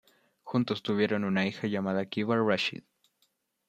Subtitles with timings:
[0.43, 2.81] Juntos tuvieron una hija llamada Kiva Rashid.